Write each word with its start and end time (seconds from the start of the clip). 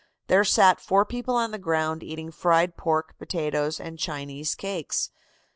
There 0.25 0.43
sat 0.43 0.81
four 0.81 1.05
people 1.05 1.35
on 1.35 1.51
the 1.51 1.59
ground 1.59 2.01
eating 2.01 2.31
fried 2.31 2.75
pork, 2.75 3.15
potatoes 3.19 3.79
and 3.79 3.99
Chinese 3.99 4.55
cakes. 4.55 5.11